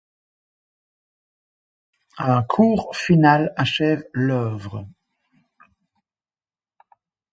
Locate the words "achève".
3.55-4.03